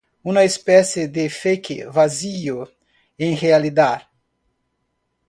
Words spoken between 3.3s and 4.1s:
realidad.